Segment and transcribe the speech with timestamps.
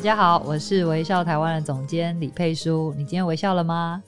[0.00, 2.90] 大家好，我是微笑台湾的总监李佩书。
[2.96, 4.02] 你今天微笑了吗？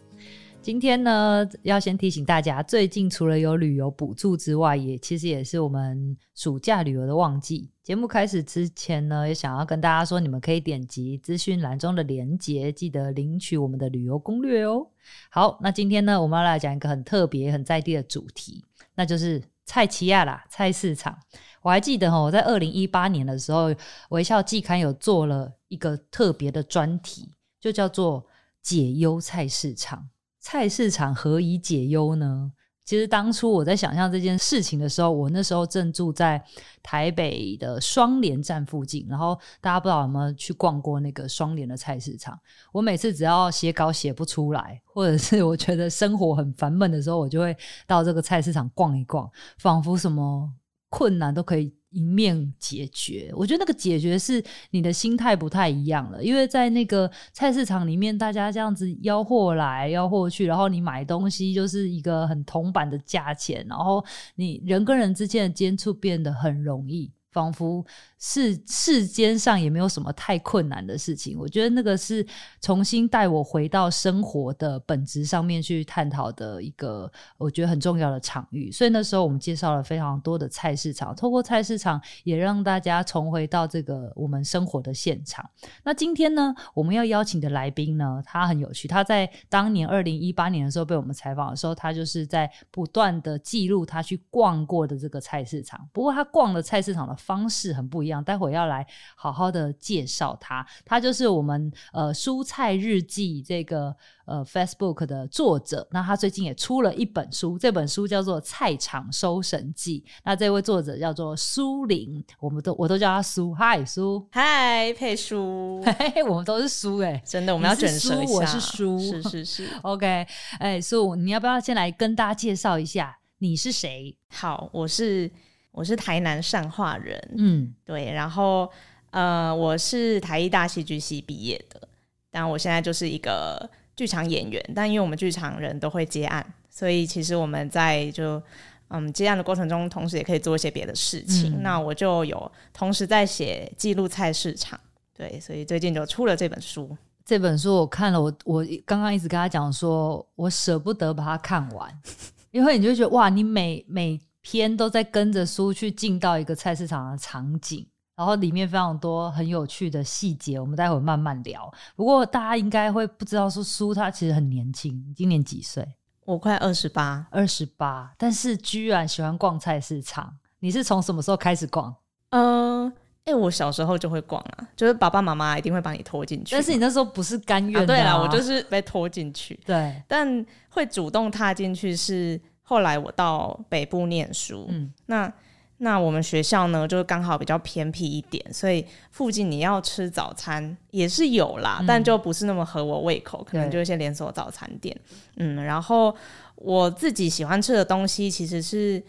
[0.63, 7.71] 今天呢，要先提醒大家，最近除了有旅游补助之外，也其实也是我们暑假旅游的旺季。
[7.83, 14.87] 节目开始之前呢，也想要跟大家说，你们可以点击资讯栏中的连结，记得领取我们的旅游攻略哦。
[15.29, 18.65] 好，那今天呢，我们要来讲一个很特别、很在地的主题，
[18.95, 21.15] 那就是菜市仔啦，菜市场。
[21.63, 23.73] 我还记得哈，我在二零一八年的时候，
[24.11, 27.31] 微笑季刊有做了一个特别的专题，
[27.61, 28.27] 就叫做
[28.61, 30.09] “解忧菜市场”。
[30.41, 32.53] 菜市场何以解忧呢？
[32.85, 36.45] 其实当初我在想象这件事情的时候，我那时候正住在
[36.83, 39.07] 台北的双连站附近。
[39.09, 42.37] 然后大家不知道有没有去逛过那个双连的菜市场？
[42.73, 50.53] 我每次只要写稿写不出来，或者是我觉得生活很烦闷的时候，我就会到这个菜市场逛一逛，仿佛什么
[50.93, 64.05] 困难都可以迎面解决，我觉得那个解决是你的心态不太一样了，因为在那个菜市场里面，大家这样子吆货来吆货去，然后你买东西就是一个很铜板的价钱，然后
[64.35, 67.11] 你人跟人之间的接触变得很容易。
[67.33, 67.85] 仿佛
[68.19, 72.25] 世世间上也没有什么太困难的事情，我觉得那个是
[72.61, 78.71] 重新带我回到生活的本质上面去探讨的一个我觉得很重要的场域。
[78.71, 85.49] 所以那时候我们介绍了非常多的菜市场，透过菜市场也让大家重回到这个我们生活的现场。
[85.83, 95.89] 那今天呢，我们要邀请的来宾呢，他很有趣，他在当年二零一八年的时候被我们采访的时候，他就是在不断的记录他去逛过的这个菜市场。
[95.93, 100.67] 不过他逛的菜市场的方式很不一样，待会要来好好的介绍他。
[100.85, 103.95] 他就是我们呃蔬菜日记这个
[104.25, 105.87] 呃 Facebook 的作者。
[105.93, 110.05] 那他最近也出了一本书，这本书叫做《菜场收神记》。
[110.25, 113.55] 那这位作者叫做苏玲，我们都我都叫他苏。
[113.55, 114.27] 嗨，苏。
[114.33, 115.81] 嗨，佩书。
[115.87, 118.33] 嘿嘿，我们都是苏哎、欸， 真的，我们要卷舌一下。
[118.33, 119.69] 我是苏，是是是。
[119.83, 120.27] OK，
[120.59, 124.17] 哎，苏，你要不要先来跟大家介绍一下你是谁？
[124.29, 125.31] 好，我是。
[125.73, 128.71] 我是台南善化人，嗯，对，然后
[129.11, 131.89] 呃，我是台艺大戏剧系毕业的，
[132.31, 138.41] 但我现在就是一个剧场演员，但因为我们剧场人都会接案，所以其实我们在就
[138.89, 141.55] 嗯接案的过程中，同时也可以做一些别的事情。
[141.55, 144.79] 嗯、那我就有同时在写记录菜市场，
[145.17, 146.95] 对，所以最近就出了这本书。
[147.25, 151.91] 这本书我看了，我我刚刚一直跟他讲说，我舍不得把它看完，
[152.53, 154.21] 因为你就觉得哇，你每每。
[154.43, 157.87] 篇都在跟着书去进到一个菜市场的场景，
[158.17, 161.73] 然后里面非常多很有趣的细节，我们待会慢慢聊。
[161.97, 165.87] 不过大家应该会不知道，说书他其实很年轻，今年几岁？
[166.25, 170.37] 我快二十八，二十八，但是居然喜欢逛菜市场。
[170.61, 171.95] 你是从什么时候开始逛？
[172.31, 172.93] 嗯、呃，
[173.25, 176.55] 哎、欸，我小时候就会逛啊，就是爸爸妈妈一定会把你拖进去。
[176.55, 177.99] 但是你那时候不是甘愿的、啊啊？
[177.99, 179.59] 对啊，我就是被拖进去。
[179.65, 182.41] 对，但会主动踏进去是。
[182.73, 185.31] 后来我到北部念书，嗯，那
[185.77, 194.99] 那我们学校呢，就刚好比较偏僻一点，所以附近你要吃早餐也是有啦，嗯，但就不是那么合我胃口，可能就一些连锁早餐店，
[195.37, 196.17] 嗯，然后
[196.55, 199.03] 我自己喜欢吃的东西其实是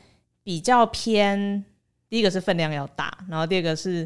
[0.43, 1.63] 比较偏，
[2.09, 4.05] 第一个是分量要大，然后第二个是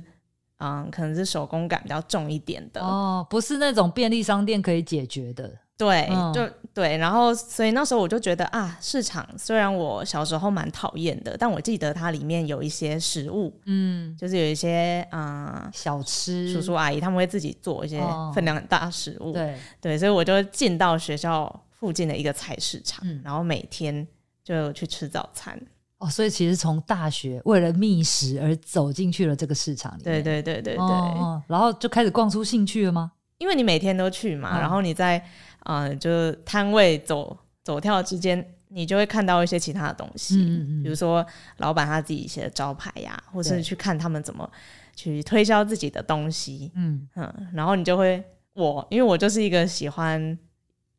[0.60, 2.80] 嗯，可能是手工感比较重一点的。
[2.80, 5.52] 哦，不是那种便利商店可以解决的。
[5.80, 6.42] 对，就
[6.78, 18.00] 对，然后所以那时候我就觉得啊，市场虽然我小时候蛮讨厌的，但我记得它里面有一些食物，嗯，就是有一些啊、呃、小吃，叔叔阿姨他们会自己做一些
[18.32, 24.08] 分量很大的食物，哦、对对，所以我就进到学校附近的一个菜市场，嗯、然后每天
[24.44, 25.60] 就去吃早餐。
[25.98, 33.14] 哦，所以其实从大学为了觅食而走进去了这个市场里面，对对对对对，哦、然后就开始逛出兴趣了吗？
[33.40, 35.26] 因为你每天都去嘛，嗯、然后你在。
[35.68, 41.26] 嗯、呃，就是摊位走走跳之间，你就会看到一些其他的东西，嗯嗯，比如说
[41.58, 44.50] 老板他自己写的招牌呀，或是去看他们怎么
[44.96, 47.08] 去推销自己的东西，嗯。
[47.16, 48.24] 嗯，然后你就会
[48.54, 50.38] 我，因为我就是一个喜欢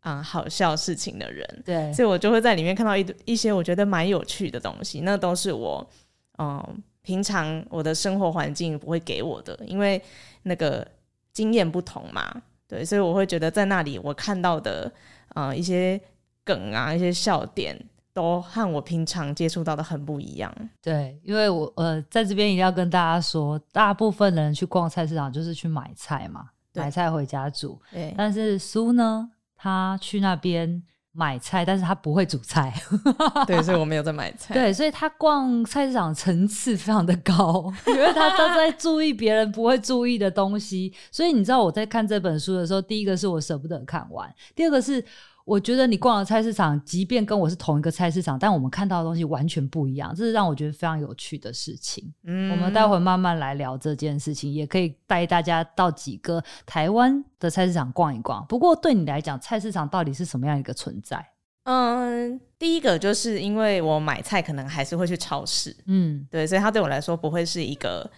[0.00, 5.88] 啊、呃、好笑事情的人，对，所以我就会在里面看到一一些我觉得蛮有趣的东西，那都是我
[6.36, 10.00] 嗯、呃、平常我的生活环境不会给我的，因为
[10.42, 10.86] 那个
[11.32, 12.42] 经验不同嘛。
[12.68, 14.92] 对，所以我会觉得在那里我看到的
[15.34, 16.00] 呃一些
[16.44, 17.76] 梗啊，一些笑点。
[18.14, 20.52] 都和我平常接触到的很不一样。
[20.82, 27.80] 对，因为我呃在这边一定要跟大家说，大部分人去逛菜市场就是去买菜嘛，买菜回家煮。
[27.92, 28.12] 对。
[28.18, 30.82] 但是苏呢，他去那边
[31.12, 32.72] 买菜，但是他不会煮菜。
[33.46, 34.54] 对，所以我没有在买菜。
[34.54, 40.94] 对，所以他逛菜市场层次非常的高， 因为他都在注意别人不会注意的东西。
[41.10, 45.04] 所以你知道我在看这本书的时候，第一个是我舍不得看完，第二个是。
[45.48, 52.12] 我觉得你逛的菜市场，即便跟我是同一个菜市场，但我们看到的东西完全不一样，这是让我觉得非常有趣的事情。
[52.24, 58.44] 嗯，我们待会慢慢来聊这件事情，也可以带大家到几个台湾的菜市场逛一逛。
[58.46, 61.26] 不过对你来讲，菜市场到底是什么样一个存在？
[61.64, 68.10] 嗯，第一个就是因为我买菜可能还是会去超市，嗯，对，所以它对我来说不会是一个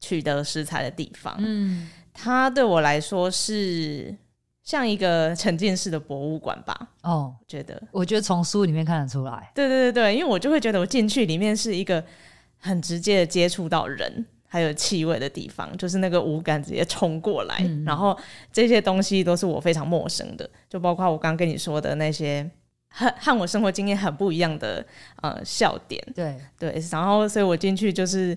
[0.00, 1.36] 取得食材的地方。
[1.38, 4.16] 嗯，它对我来说是。
[4.68, 6.78] 像一个沉浸式的博物馆吧。
[7.00, 9.50] 哦，觉得，我觉得从书里面看得出来。
[9.54, 12.04] 对对对对，因为我就会觉得我进去里面是一个
[12.58, 18.14] 很直接的接触到人还有气味的地方，就是那个五感直接冲过来，嗯、然后
[18.52, 22.46] 这些东西都是我非常陌生的，就包括我刚跟你说的那些
[22.90, 24.84] 和和我生活经验很不一样的
[25.22, 25.98] 呃笑点。
[26.14, 28.36] 对对，然后所以我进去就是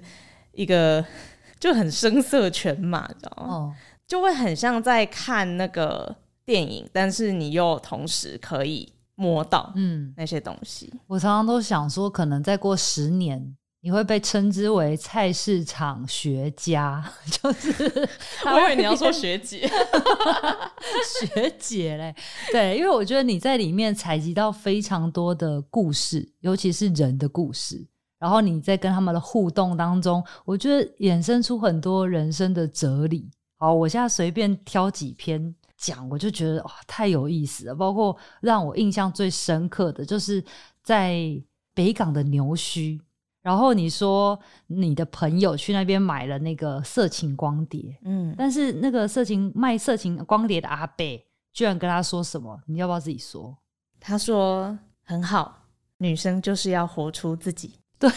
[0.54, 1.04] 一个
[1.60, 3.54] 就很声色犬马，知道吗？
[3.54, 3.76] 哦，
[4.08, 6.16] 就会很像在看那个。
[6.46, 10.90] 电影，但是你又同时可以摸到嗯那些东西。
[10.94, 18.10] 嗯，我常常都想说，可能再过十年，你会被称之为菜市场学家， 就是
[18.46, 19.70] 我以为你要说学姐，
[21.20, 22.16] 学姐嘞。
[22.52, 27.86] 对，因为我觉得你在里面采集到非常多的故事，尤其是人的故事，
[28.20, 33.30] 然后你在跟他们的互动当中，我觉得衍生出很多人生的哲理。
[33.58, 35.54] 好，我现在随便挑几篇。
[35.82, 40.44] 讲我就觉得哇，太有意思了，包括让我印象最深刻的就是
[40.84, 41.20] 在
[41.74, 43.00] 北港的牛墟，
[43.42, 52.62] 然后你说你的朋友去那边买了那个色情光碟，嗯，但是那个色情卖色情光碟的阿贝居然跟他说什么？
[52.68, 53.58] 你要不要自己说？
[54.00, 55.66] 他说很好，
[55.98, 57.80] 女生就是要活出自己。
[57.98, 58.10] 对，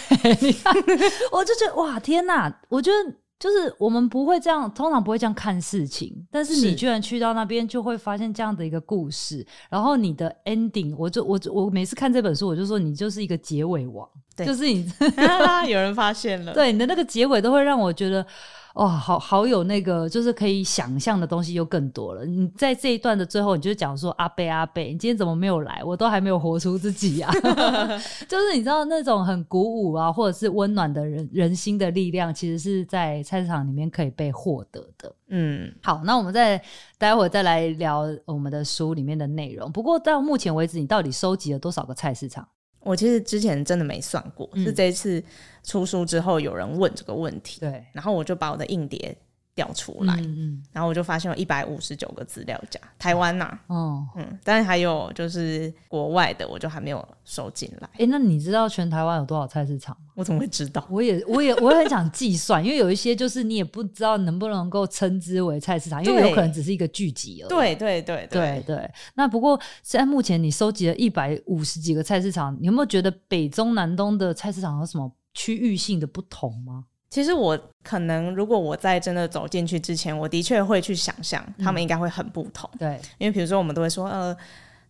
[0.42, 0.74] 你看，
[1.32, 3.23] 我就觉得哇，天哪，我觉得。
[3.38, 6.26] 就是我们不会这样，通常不会这样看事情。
[6.30, 9.46] 但是你居然去到那边，就会发现这样的一个故事。
[9.68, 14.90] 然后你的 ending，我就我我每次看这本书，我就说你就是一个结尾王，对就是你
[15.68, 18.26] 有人发现了，对你的那个结尾都会让我觉得。
[18.74, 22.24] 哇、哦，好好有那个，就是可以想象的东西又更多了。
[22.24, 25.80] 你在这一段的最后，你就讲说阿贝阿贝，你今天怎么没有来？
[25.84, 27.32] 我都还没有活出自己呀、啊。
[28.28, 35.14] 就是你知道那种很鼓舞啊，或者是温暖的人人心的力量，其实是在菜市场里面可以被获得的。
[35.28, 36.60] 嗯，好，那我们再
[36.98, 39.70] 待会儿再来聊我们的书里面的内容。
[39.70, 42.44] 不过到目前为止，你到底收集了多少个菜市场？
[42.84, 45.22] 我其实之前真的没算过，嗯、是这一次
[45.62, 49.16] 出书之后有人问这个问题，对，然后我就把我的硬碟
[49.54, 57.88] 调出来，嗯嗯，然后我就发现有一百五十九个资料夹，台湾呐、啊，哦，嗯，但是还有就是国外的，我就还没有收进来。
[57.92, 60.12] 哎、欸，那你知道全台湾有多少菜市场吗？
[60.16, 60.84] 我怎么会知道？
[60.90, 67.48] 我也，我也，我也很想计算，因为有一些就是你也不知道能不能够称之为菜市场，因为有可能只是一个聚集而已。
[67.48, 68.90] 对对对对对。
[69.14, 76.86] 那不过现在目前你收集了一百五十几个菜市场，你有没有觉得北中南东的菜市场有什么区域性的不同吗？
[77.14, 82.68] 其实我可能，如果我在真的走进去之前，我的确会去想象他们应该会很不同。
[82.72, 84.36] 嗯、对，因为比如说我们都会说，呃，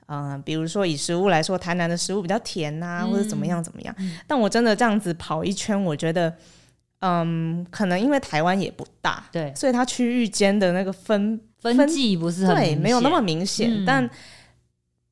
[0.06, 3.94] 嗯、呃，比如说以食物来说，台南的食物比较甜呐、啊，嗯、或者怎么样怎么样。
[3.98, 6.34] 嗯、但我真的这样子跑一圈，我觉得，
[7.00, 14.10] 嗯，可能因为台湾也不大，对，所以它区域间的那个分分际不是很对，没有那么明显，嗯、但。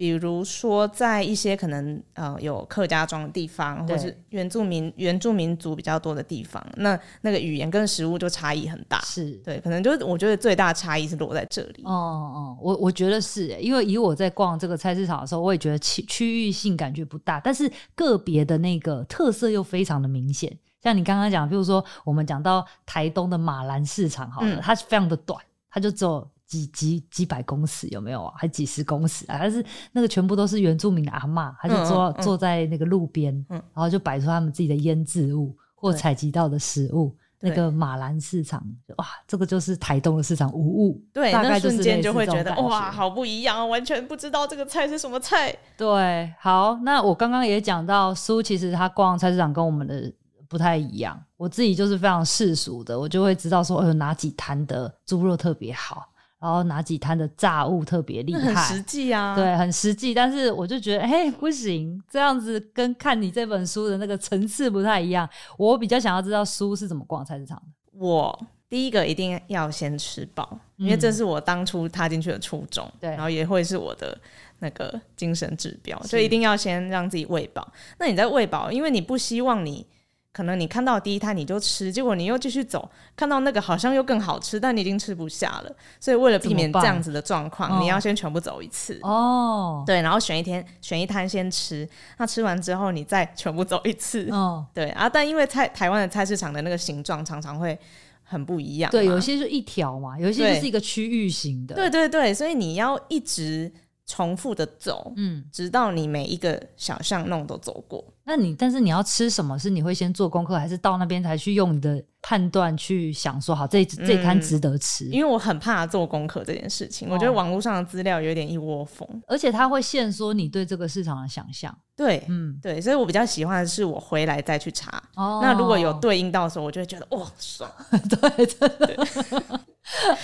[0.03, 9.01] 比如说，在一些可能呃有客家庄的地方，对或是原住民原住民族比较多的地方，那那个语言跟食物就差异很大。
[9.03, 11.85] 是对，可能就是我觉得最大差异是落在这里。
[11.85, 20.53] 哦哦，我我觉得是，因为以我在逛这个菜市场的时候，我也觉得区区域性感觉不大，但是个别的那个特色又非常的明显。
[20.83, 25.41] 像你刚刚讲，比如说我们讲到台东的马兰市场，好了，嗯、它是非常的短，
[25.71, 26.29] 它就只有。
[26.53, 28.35] 几几几百公尺有没有啊？
[28.37, 29.39] 还几十公尺啊？
[29.41, 37.17] 但是那个全部都是原住民的阿嬷，他就坐、嗯嗯、坐在那个路边，嗯、然后就摆出他们自己的腌制物或采集到的食物。
[37.45, 38.65] 那个马兰市场，
[38.99, 41.03] 哇，这个就是台东的市场无误。
[41.13, 45.53] 对，大概就是瞬间就会觉得哇，好不一样，完全不知道这个菜是什么菜。
[45.77, 50.13] 对，好，那我刚刚也讲到，苏其实他逛菜市场跟我们的
[50.49, 51.21] 不太一样。
[51.37, 56.12] 我自己就是非常世俗的，我就会知道说，有哪几摊的猪肉特别好。
[56.43, 60.13] 然后哪几摊的炸物特别厉害，很实际啊，对，很实际。
[60.13, 65.29] 但是我就觉得，哎，不行，这样子跟看你这本书的那个层次不太一样。
[65.57, 67.97] 我比较想要知道书是怎么逛菜市场的。
[67.97, 68.37] 我
[68.69, 74.19] 第一个一定要先吃饱，因为这是我当初踏进去的初衷，对、嗯，然后也会是我的
[74.59, 77.73] 那个精神指标，所以一定要先让自己喂饱。
[78.01, 79.87] 那你在喂饱，因为你不希望你。
[80.33, 85.77] 可能你看到第一摊你就吃，结果你又继续走，看到那个好像又更好吃，但你已经吃不下了。
[86.01, 88.99] 所以为了避免这样子的状况，你要先全部走一次。
[89.03, 91.87] 哦，对，然后选一天选一摊先吃，
[92.17, 94.29] 那吃完之后你再全部走一次。
[94.31, 97.79] 哦，对啊，但因为菜台湾的菜市场的那个形状常常会
[98.23, 98.91] 很不一样。
[98.91, 101.75] 对，有些就一条嘛，有些就是一个区域型的。
[101.75, 103.73] 对对对，所以你要一直。
[104.05, 108.05] 重复的走，嗯，直到你每一个小巷弄都走过。
[108.25, 109.59] 那你，但是你要吃什么？
[109.59, 115.07] 是你会先做功课，还是到那边才去用你的判断去想说好这这餐值得吃？
[115.07, 121.77] 因为我很怕做功课这件事情，哦，我觉得网络上的资料有点一窝蜂，而且它会限缩你对这个市场的想象。
[121.97, 125.03] 对，嗯，对，所以我比较喜欢的是我回来再去查。
[125.17, 127.71] 哦，那如果有对应到的时候，我就会觉得哇，爽。
[127.91, 129.61] 对，真的。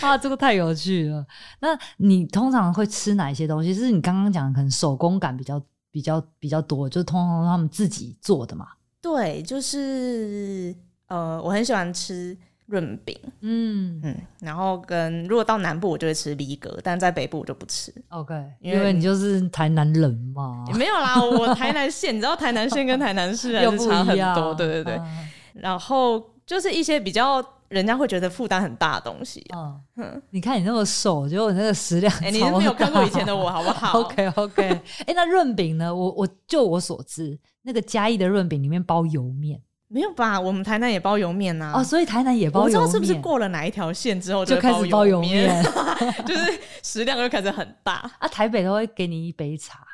[0.01, 1.27] 啊，这个太有趣了。
[1.61, 3.75] 那你通常会吃哪些东西？
[3.75, 8.69] 就是你刚刚讲的，可能手工感比较比较比较多，就是通常他们自己做的嘛？
[9.01, 10.75] 对，就是
[11.07, 17.93] 呃，我很喜欢吃润饼，嗯嗯，然后跟如果到南部，我就会吃梨格，但在北部我就不吃。
[18.09, 20.65] OK，因为，因为你就是台南人嘛。
[20.75, 24.95] 没有啦，我台南县，你知道台南县跟台南市还是差很多，对对对。
[24.97, 27.45] 嗯、然后就是一些比较。
[27.69, 34.01] 人家会觉得负担很大的东西，啊，嗯，你看你那么瘦，结果你那个食量， 哎，你是没有看过以前的我，好不好？
[34.01, 34.63] OK OK，
[35.07, 35.95] 哎，那润饼呢？
[35.95, 40.41] 我我就我所知，那个嘉义的润饼里面包油面，没有吧？
[40.41, 45.63] 我们台南也包油面呐，哦，所以台南也包油面，我不知道是不是过了哪一条线之后就，就开始包油面，
[46.27, 48.27] 就是食量就开始很大啊。
[48.29, 49.87] 台北都会给你一杯茶，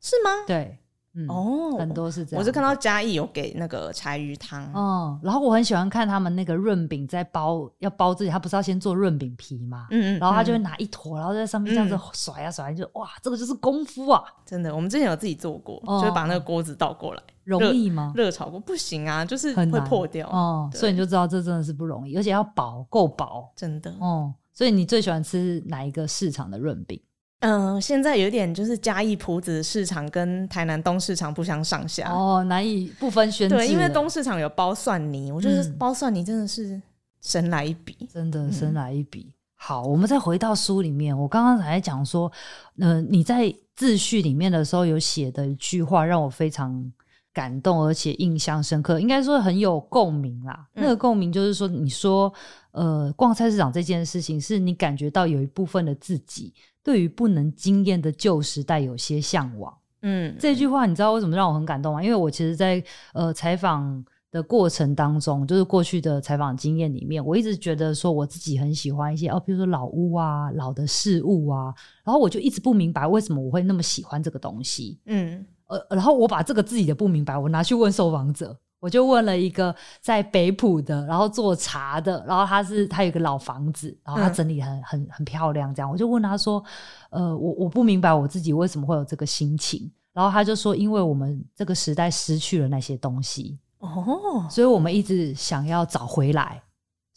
[0.00, 0.30] 是吗？
[0.46, 0.78] 对。
[1.14, 2.40] 嗯、哦，很多是这样。
[2.40, 14.74] 我是看到嘉义有给那个柴鱼汤，哦，然后我很喜欢看他们那个润饼在包，要包自己，他不是要先做润饼皮嘛，嗯嗯，然后他就会拿一坨，然后在上面这样子甩啊甩，就哇，这个就是功夫啊，真的。
[14.74, 18.12] 我们之前有自己做过，哦、就会把那个锅子倒过来，容易吗？
[18.14, 24.32] 热炒锅不行啊，就是会破掉哦，所以你就知道这真的是不容易，而且要薄，够薄，真的哦。
[24.52, 27.00] 所以你最喜欢吃哪一个市场的润饼？
[27.40, 33.54] 嗯、呃，现在有点就是嘉义埔子市场跟台南东市场不相上下哦，难以不分轩輊。
[33.54, 36.80] 对，因为东市场有包蒜泥，我觉得包蒜泥真的是
[37.20, 39.26] 神来一笔，真的神来一笔。
[39.28, 42.30] 嗯、好，我们再回到书里面，我刚刚才讲说，
[42.78, 46.92] 呃，你在自序里面的时候有写的一句话让我非常
[47.40, 50.68] 感动，而且印象深刻，应该说很有共鸣啦。
[50.74, 52.30] 嗯、那个共鸣就是说，你说，
[52.72, 56.52] 呃，逛菜市场这件事情是你感觉到有一部分的自己。
[56.82, 62.02] 对于不能惊艳的旧时代有些向往，嗯，这句话你知道为什么让我很感动吗？
[62.02, 78.54] 因为我其实在，在呃采访的过程当中，就是过去的采访经验里面，我一直觉得说我自己很喜欢一些哦，比如说老屋啊、老的事物啊，然后我就一直不明白为什么我会那么喜欢这个东西，嗯，呃，然后我把这个自己的不明白，我拿去问受访者。
[78.80, 85.90] 我就问了一个在北浦的，然后做茶的，然后他是他有一个老房子，然后他整理很、嗯、很很漂亮，这样。
[85.90, 86.64] 我就问他说，
[87.10, 96.62] 呃，我我不明白我自己为什么会有这个心情，然后他就说，因为我们这个时代失去了那些东西，哦，所以我们一直想要找回来，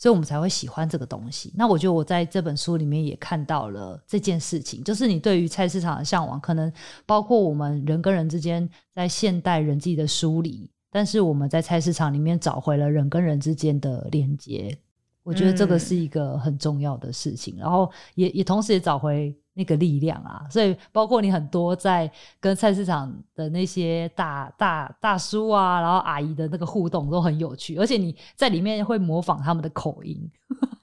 [0.03, 1.53] 所以我们才会喜欢这个东西。
[1.55, 6.69] 那我觉得我在这本书里面也看到了这件事情，就是你对于菜市场的向往，可能
[7.05, 10.69] 包括我们人跟人之间在现代人际的疏离。
[10.91, 14.77] 但是我们在菜市场里面找回了人跟人之间的连接，
[15.23, 17.55] 我觉得这个是一个很重要的事情。
[17.55, 20.45] 嗯、然后也也同时也找回那个力量啊。
[20.49, 30.29] 所以包括你很多在跟菜市场的那些大大大叔啊，然后阿姨的那个互动都很有趣，而且你在里面会模仿他们的口音。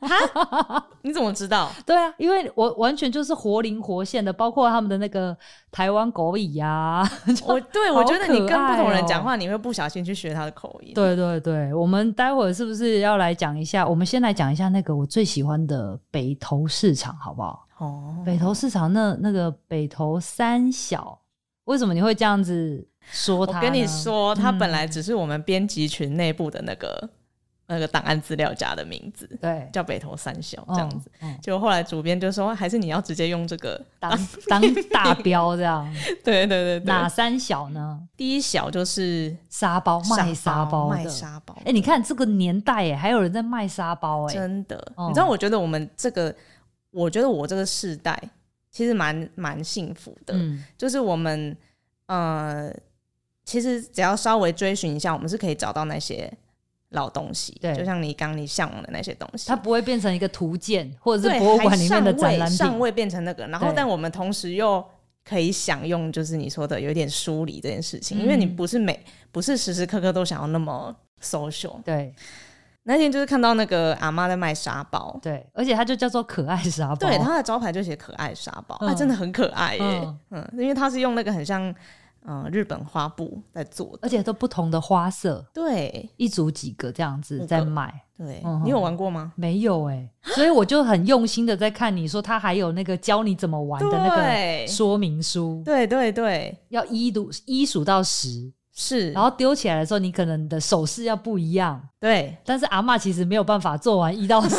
[0.00, 0.84] 哈？
[1.02, 1.70] 你怎么知道？
[1.86, 5.36] 对啊，因为我完全就是活灵活现的，包括他们的那个
[5.70, 7.08] 台湾狗语呀。
[7.46, 10.92] 我对我觉得你跟不同人讲话，你会不小心去学他的口音。
[10.94, 13.86] 对对对，我们待会儿是不是要来讲一下？
[13.86, 17.66] 我们先来讲一下那个我最喜欢的北投市场，好不好？
[17.80, 21.18] 哦，北投市场那那个北投三小，
[21.64, 23.58] 为什么你会这样子说他？
[23.58, 27.10] 我跟你说，他本来只是我们编辑群内部的那个。
[27.72, 31.08] 那个档案资料夹的名字，对，叫北投三小这样子。
[31.40, 34.10] 就、后来主编就说，还是你要直接用这个当
[34.48, 34.60] 当
[34.90, 35.88] 大标这样。
[36.24, 36.84] 对对对对。
[36.86, 38.00] 哪三小呢？
[38.16, 41.54] 第一小就是沙包，卖沙包的，卖沙包。
[41.58, 44.76] 哎、欸，你看这个年代，哎，还有人在卖沙包，哎，真的。
[44.96, 46.34] 嗯、你知道，我觉得我们这个
[46.90, 48.20] 我觉得我这个世代
[48.70, 51.56] 其实蛮蛮幸福的，嗯，就是我们
[52.06, 52.72] 呃，
[53.44, 56.32] 其实只要稍微追寻一下，我们是可以找到那些
[56.90, 64.84] 老东西，对，就像你刚你向往的那些东西，它不会变成一个图鉴，或者是博物馆里面的展览品，尚未变成那个，然后但我们同时又
[65.24, 72.14] 可以享用，就是你说的有点疏离这件事情，嗯，因为你不是每不是时时刻刻都想要那么 social，对。
[72.90, 81.72] 那天就是看到那个阿妈在卖沙包，对，而且它就叫做可爱沙包，对，它的招牌就写可爱沙包，它、嗯、真的很可爱耶，嗯，嗯，因为它是用那个很像
[82.26, 89.32] 嗯日本花布在做的，而且都不同的花色，对，一组几个这样子在卖，对、嗯，你有玩过吗？
[89.36, 98.52] 没有哎，所以我就很用心的在看，你说它还有那个教你怎么玩的那个说明书，对对对，要一读一数到十。
[98.72, 101.80] 是，然后丢起来的时候，你可能的手势要不一样。
[101.98, 104.56] 对，但是阿嬷其实没有办法做完一到十。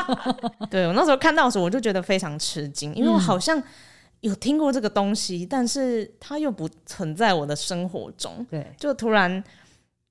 [0.70, 3.60] 对，我那时候看到的时候，我就觉得非常吃惊，因为我好像
[4.20, 8.46] 有听过这个东西，嗯、但是它又不存在我的生活中。
[8.50, 9.42] 对，就突然，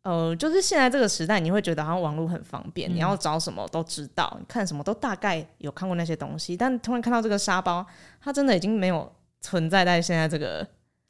[0.01, 7.85] 呃，就是现在这个时代，你会觉得好像网络很方便，嗯、你要找什么都知道，你看什么都大概有看过那些东西，但突然看到这个沙包，
[8.19, 9.09] 它真的已经没有
[9.41, 10.67] 存在在现在这个。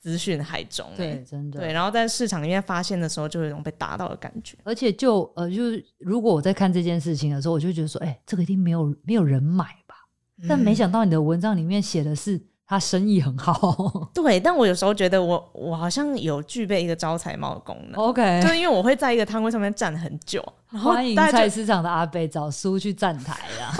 [0.08, 4.58] 资讯海中，对，真的，对，然后在市场里面发现的时候，就有一种被打到的感觉。
[4.64, 9.96] 而且就呃，就是如果我在看这件事情的时候，我就觉得说，哎、欸，这个一定没有没有人买吧？
[10.42, 12.42] 嗯、但没想到你的文章里面写的是。
[12.68, 23.34] 他生意很好， 对，但我有时候觉得我我好像有具备一个招财猫的功能，OK，就是因为我会在一个摊位上面站很久，欢迎菜市场的阿贝找书去站台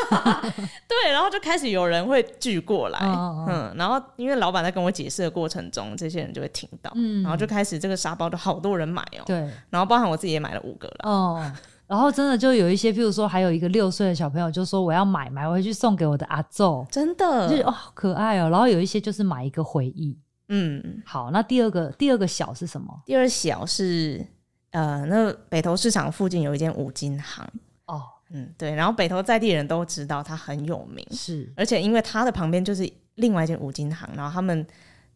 [0.10, 0.42] 啊，
[0.88, 9.36] 对，然后就开始有人会聚过来，嗯，嗯，然后因为老板在跟我解释的过程中，这些人就会听到，嗯，然后就开始这个沙包都好多人买哦，对，
[9.70, 11.52] 然后包含我自己也买了五个了，哦。
[11.88, 18.50] 然后真的就有一些，譬如说，还有一个六岁的小朋友就说我要买买回去送给我的阿祖，真的，就是哦，好可爱哦。
[18.50, 20.18] 然后有一些就是买一个回忆，
[20.50, 21.32] 嗯，好。
[21.32, 23.02] 那第二个第二个小是什么？
[23.06, 24.26] 第二小是
[24.72, 27.48] 呃，那北投市场附近有一间五金行
[27.86, 28.76] 哦，嗯，对。
[28.76, 34.68] 然后北投在地人都知道它很有名，是，而且因为它的旁边就是另外一间五金行，然后他们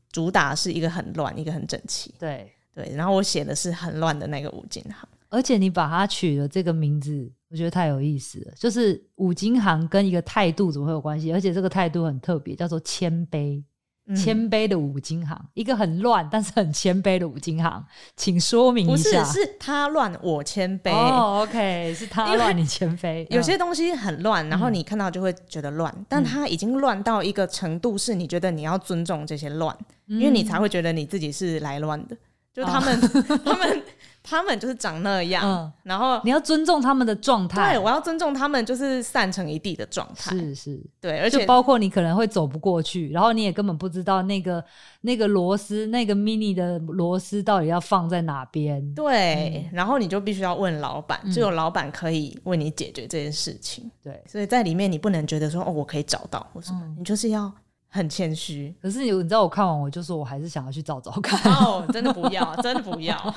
[0.10, 2.94] 主打是一个很乱，一个很整齐，对对。
[2.96, 5.10] 然后我写的是很乱的那个五金行。
[5.32, 8.52] 而且你把它取了这个名字，我觉得太有意思了。
[8.56, 11.34] 就是五金行跟一个态度怎么会有关系？
[11.34, 13.64] 而且这个态度很特别，叫做谦卑。
[14.16, 17.86] 谦、嗯、卑的五金行，一个很乱但是很谦卑的五金行，
[18.18, 19.24] 请说明一下。
[19.24, 20.92] 不是，是他乱我谦卑。
[20.92, 23.26] 哦，OK，是他乱你谦卑。
[23.30, 29.74] 有些东西很乱，然后你看到就会觉得乱、嗯，但他已经乱到一个程度，是你觉得你要尊重这些乱、
[30.08, 32.18] 嗯，因为你才会觉得你自己是来乱的。
[32.52, 33.84] 就他们，哦、他们。
[34.24, 37.74] 他们就是长那样，嗯，然后你要尊重他们的状态。
[37.74, 40.36] 对，我要尊重他们，就是散成一地的状态。
[40.36, 44.64] 是是，对，而且就包括你可能会走不过去，然后你也根本不知道那个
[45.02, 48.94] 那个螺丝，那个 mini 的螺丝到底要放在哪边。
[48.94, 53.90] 对、嗯，然后你就必须要问老板，只有老板可以为你解决这件事情。
[54.04, 57.52] 对、嗯，所以在里面你不能觉得说哦，我可以找到或什么，嗯、你就是要。
[57.94, 63.36] 很谦虚，可是你你知道我看完我就说我还是想要去找找看哦，真的不要， 真的不要。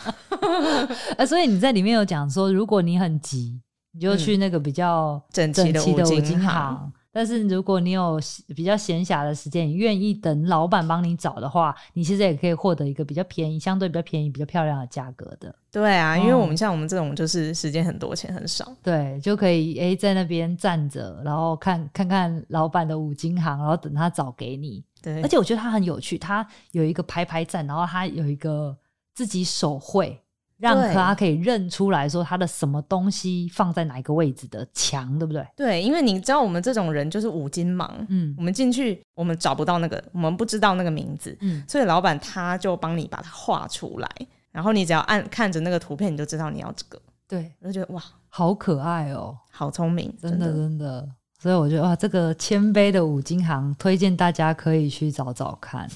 [1.18, 6.92] 呃，所以你在里面有讲说，如果你很急，你就去那个比较整齐的五金行。
[7.14, 8.20] 但是如果你有
[8.56, 15.54] 比较闲暇的时间，你愿意等老板帮你找的话，你其实也可以获得一个比较便宜、相对比较便宜、比较漂亮的价格的。
[15.70, 24.84] 对啊，因为我们像我们这种就是时间很多，钱很少，对，就可以诶、欸、在那边站着，然后看看看老板的五金行，然后等他找给你。
[25.00, 28.76] 对，而且我觉得他很有趣，他有一个排排站，然后他有一个
[29.14, 30.20] 自己手绘。
[30.64, 35.46] 让他可以认出来说他的什么东西放在哪一个位置的墙，对不对？
[35.54, 44.08] 对，因为你知道我们这种人就是五金盲，嗯，我们进去我们找不到那个，我们不知道那个名字，嗯，所以老板他就帮你把它画出来，
[44.50, 47.00] 然后你只要按看着那个图片，你就知道你要这个。
[47.28, 51.08] 对，我就觉得哇，好可爱哦，好聪明，真的真的，真的。
[51.40, 55.86] 所以我觉得哇，这个谦卑的五金行推荐大家可以去找找看。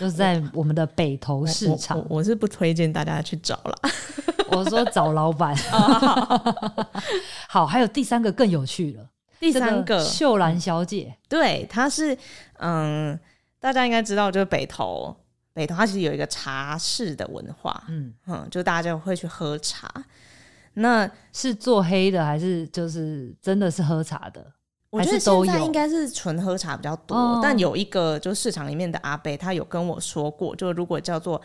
[0.00, 3.78] 就是在我们的北投市场，我，我，我是不推荐大家去找了。
[4.50, 5.54] 我说找老板。
[7.46, 9.06] 好，还有第三个更有趣了。
[9.38, 12.16] 第三个秀兰小姐，对，她是
[12.58, 13.18] 嗯，
[13.58, 15.14] 大家应该知道，就是北投，
[15.52, 19.86] 北投它其实有一个茶室的文化，嗯嗯，就大家就会去喝茶。
[20.74, 24.46] 那是做黑的，还是就是真的是喝茶的？
[24.90, 31.40] 我觉得现在应该是纯喝茶比较多，哦，但有一个就市场里面的阿伯，他有跟我说过，就如果叫做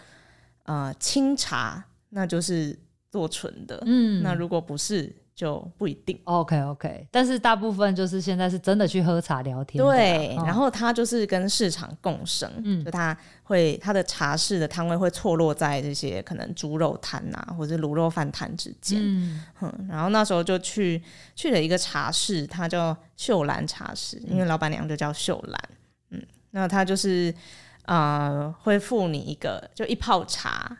[0.63, 2.77] 呃清茶，那就是
[3.11, 6.17] 做纯的，嗯，那如果不是就不一定。
[6.23, 9.83] OK OK，但是大部分就是现在是真的去喝茶聊天。
[9.83, 19.01] 对，然后他就是跟市场共生，嗯，就他会他的茶室的摊位会错落在这些可能猪肉摊啊，或者卤肉饭摊之间。
[19.03, 19.43] 嗯，
[19.89, 21.03] 然后那时候就去
[21.35, 25.69] 去了一个茶室，他叫秀兰茶室，因为老板娘就叫秀兰。
[26.11, 27.33] 嗯，那他就是
[27.87, 30.77] 呃会付你一个就一泡茶。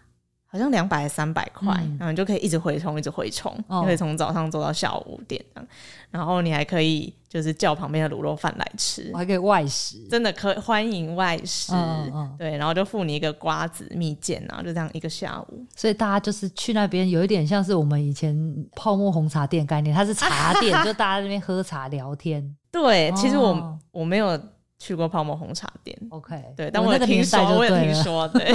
[0.56, 5.68] 好像两百三百块，然后你就可以一直回充，一直回充，哦、你可以从早上做到下午五点这样，
[6.10, 18.34] 然后你还可以就是叫旁边的卤肉饭来吃，还可以外食，真的可欢迎外食，嗯嗯对，然后就付你一个瓜子蜜饯，然后就这样一个下午，所以大家就是去那边有一点像是我们以前
[18.78, 22.56] 泡沫红茶店概念，它是茶店， 就大家在那边喝茶聊天。
[22.72, 24.40] 对，其实我我没有。
[24.78, 28.54] 去过泡沫红茶店，OK，对，但我有听说，我有听说，对。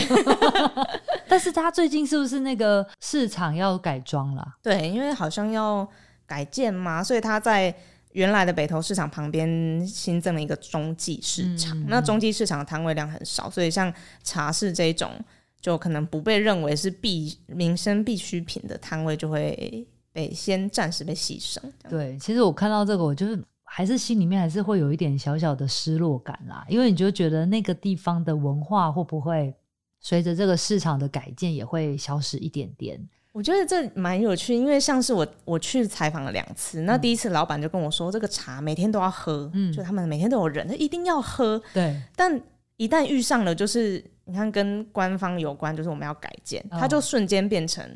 [1.31, 4.47] 但是他最近是不是那个市场要改装了？
[4.61, 5.89] 对，因为好像要
[6.27, 7.75] 改建嘛，所以他在
[8.13, 11.79] 原来的北投市场旁边新增了一个中继市场。
[11.79, 13.91] 嗯、那中继市场的摊位量很少，所以像
[14.23, 15.13] 茶室这种
[15.61, 21.59] 就可能不被认为是必民生必需品的摊位，就会被先暂时被牺牲。
[21.89, 23.43] 对，其实我看到这个，我就是。
[23.73, 29.55] 还是心里面还是会有一点小小的失落感啦，因为你就觉得那个地方的文化会不会
[30.01, 33.01] 随着这个市场的改建也会消失一点点？
[33.33, 42.03] 我觉得这蛮有趣，因为像是我我去采访了两次，那第一次老板就跟我说，这个茶每天都要喝，嗯，就他们每天都有人，一定要喝，对。
[42.17, 42.41] 但
[42.77, 47.89] 一旦遇上了，就是你看跟官方有关，就是我们要改建，它就瞬间变成。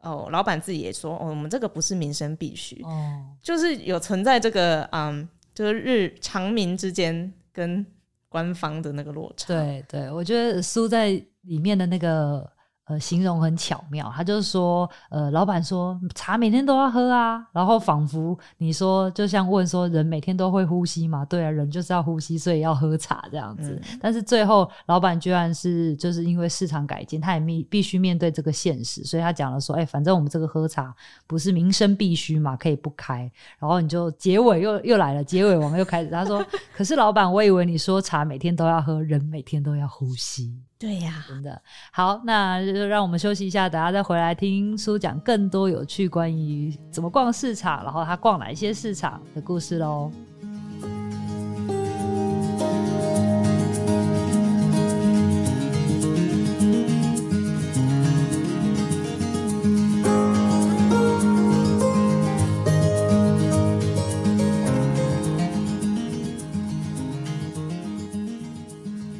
[0.00, 7.84] 哦，老板自己也说，哦，我们这个不是民生必需，哦，就是有存在这个，嗯，就是日常民之间跟
[8.28, 9.46] 官方的那个落差。
[9.46, 11.10] 对对，我觉得苏在
[11.42, 12.50] 里面的那个。
[12.88, 23.78] 呃，形容很巧妙，他就是说，呃，老板说茶每天都要喝啊，然后仿佛你说就像问说人每天都会呼吸嘛，对啊，人就是要呼吸，所以要喝茶这样子。
[23.82, 30.94] 嗯、但是最后老板居然是就是因为市场改进，他也必必须面对这个现实，所以他讲了说，哎、欸，反正我们这个喝茶
[31.26, 33.30] 不是民生必须嘛，可以不开。
[33.58, 36.42] 然后你就结尾又又来了，结尾王又开始他说，
[36.74, 40.54] 可是老板，我以为你说茶每天都要喝，人每天都要呼吸。
[40.78, 41.60] 对呀，真的
[41.92, 50.10] 好，那就让我们休息一下，等下再回来听苏讲更多有趣关于怎么逛市场，然后他逛哪一些市场的故事喽。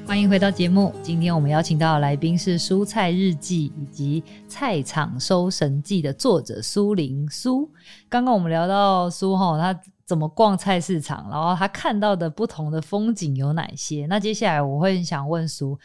[0.09, 0.90] 欢迎回到节目。
[1.03, 7.71] 今天我们邀请到的来宾是《蔬菜日记》以及《菜场收神记》的作者苏林苏。
[8.09, 14.07] 刚刚我们聊到苏哈，他怎么逛菜市场，然后他看到的不同的风景有哪些？
[14.09, 15.79] 那接下来我会想问苏，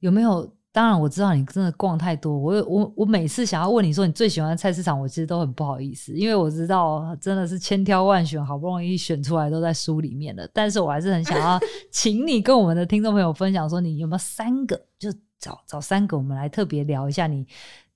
[0.00, 0.52] 有没有？
[0.72, 10.48] 当然我知道你真的逛太多，我我我每次想要问你说你最喜欢的菜市场，我其实都很不好意思，因为我知道真的是千挑万选，好不容易选出来都在书里面了。
[10.52, 11.58] 但是我还是很想要
[11.90, 17.44] 请你跟我们的听众朋友分享，说你有没有三个，就找找三个，我们来特别聊一下你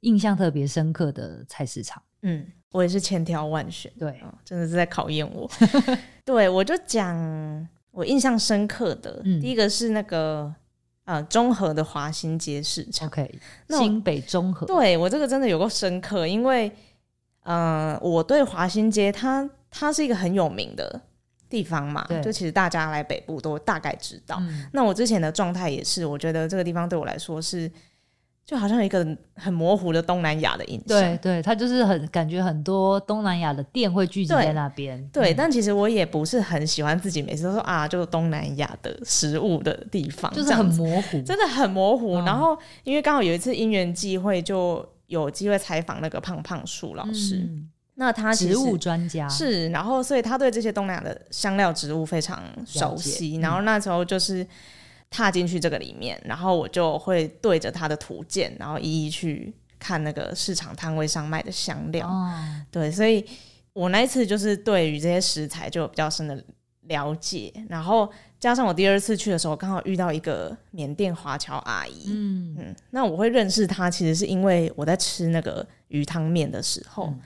[0.00, 2.02] 印象特别深刻的菜市场。
[2.22, 5.48] 嗯，我也是千挑万选，对，哦，真的是在考验我。
[6.26, 10.52] 对，我就讲我印象深刻的，嗯，第一个是那个。
[11.04, 13.38] 呃，中和的华新街市场，OK，
[13.68, 16.70] 新北中和，对我这个真的有够深刻，因为
[17.42, 21.00] 呃，我对华新街它它是一个很有名的
[21.48, 24.38] 地方嘛，就其实大家来北部都大概知道。
[24.40, 27.70] 嗯、那我之前的状态也是，我觉得这个地方对我来说是。
[28.46, 35.32] 就好像有一个很模糊的东南亚的印象，对对，它就是很感觉很多东南亚的店会聚集在那边，对。
[35.32, 42.16] 嗯、但其实我也不是很喜欢自己每次都说啊，就是东南亚的食物的地方，就是很模糊，真的很模糊。
[42.16, 53.38] 嗯、然后因为刚好有一次因缘际会，就有机会采访那个胖胖树老师，嗯、那他植物专家是，然后所以他对这些东南亚的香料植物非常熟悉。
[53.38, 54.46] 嗯、然后那时候就是。
[55.14, 62.08] 踏进去这个里面，然后我就会对着它的图鉴，然后一一去看那个市场摊位上卖的香料。
[62.08, 62.34] 哦、
[62.68, 63.24] 对，所以
[63.72, 66.44] 我那一次就是对于这些食材就有比较深的
[66.88, 67.52] 了解。
[67.68, 72.06] 然后加上我第二次去的时候，刚好遇到一个缅甸华侨阿姨。
[72.08, 77.20] 嗯嗯，那我会认识她，其实是因为我在吃那个鱼汤面的时候，嗯、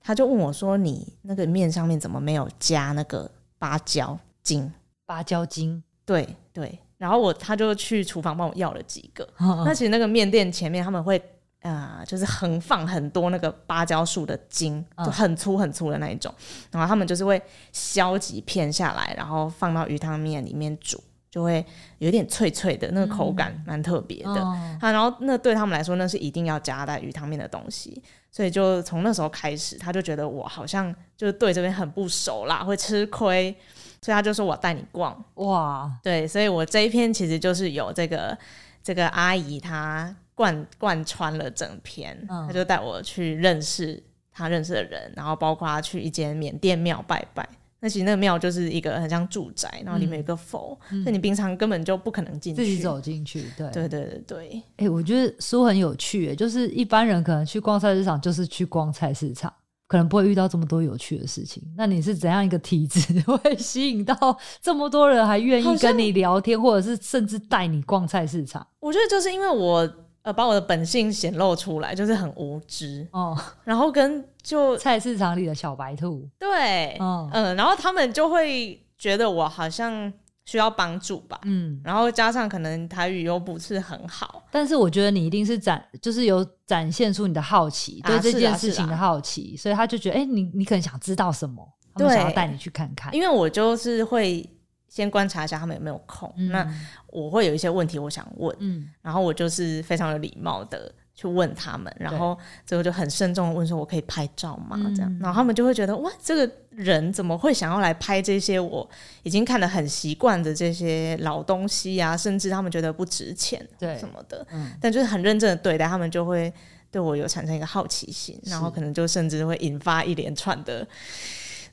[0.00, 4.72] 她就问我说：“你那个面上面怎么没有加那个芭蕉精？”
[5.06, 6.80] 芭蕉精，对对。
[6.98, 9.26] 然后我他就去厨房帮我要了几个。
[9.64, 11.18] 那其实那个面店前面他们会
[11.62, 17.40] 呃，就是横放很多那个芭蕉树的茎，就很粗很粗的那一种，嗯、然后他们就是会
[17.72, 21.02] 削几片下来，然后放到鱼汤面里面煮。
[21.30, 21.64] 就会
[21.98, 24.42] 有点脆脆的，那个口感蛮特别的。
[24.42, 28.02] 啊、嗯，然后那对他们来说，那是一定要加在鱼汤面的东西。
[28.32, 33.54] 所以就从那时候开始，他就觉得我好像就是对这边很不熟啦，会吃亏。
[34.02, 35.24] 所以他就说我带你逛。
[35.34, 38.36] 哇，对，所以我这一篇其实就是有这个
[38.82, 47.48] 这个阿姨她贯贯穿了整篇，嗯、她就带我去认识她认识的人，然后包括她去一间缅甸庙拜拜。
[47.80, 53.44] 那其实那个庙就是一个很像住宅，然后里面有个佛，嗯、所以你平常根本就不可能进去，自己走进去。
[53.56, 53.70] 对。
[53.70, 54.62] 对对对对。
[54.78, 59.52] 哎、欸，我觉得书很有趣，就是一般人可能去逛菜市场就是去逛菜市场，
[59.88, 61.60] 可能不会遇到这么多有趣的事情。
[61.76, 64.14] 那你是怎样一个体质 会吸引到
[64.62, 68.64] 这么多人还愿意跟你聊天，或者是甚至带你逛菜市场？
[68.78, 69.90] 我觉得就是因为我。
[70.22, 73.38] 呃，把我的本性显露出来，就是很无知哦。
[73.62, 80.12] 然后跟就 菜市场里的小白兔，对，嗯嗯，然后他们就会觉得我好像
[80.48, 81.78] 需要帮助吧，嗯。
[81.84, 93.14] 然后加上可能台语又不是很好，但是我觉得你一定是展，就是有展现出你的好奇，对这件事情的好奇，所以他就觉得，哎，你你可能想知道什么，他们想要带你去看看。
[93.14, 94.48] 因为我就是会。
[94.90, 96.66] 先观察一下他们有没有空，嗯、那
[97.08, 108.88] 我会有一些问题我想问，嗯、然后我就是非常有礼貌的去问他们，然后最后就很慎重的问说：“我可以拍照吗？”嗯、这样，然后他们就会觉得哇，这个人怎么会想要来拍这些我
[109.24, 112.16] 已经看得很习惯的这些老东西啊？
[112.16, 116.52] 甚至他们觉得不值钱，对什么的，嗯、但就是很认真的对待，他们就会
[116.92, 120.86] 对我有产生一个好奇心，然后可能就甚至会引发一连串的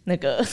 [0.06, 0.44] 那个。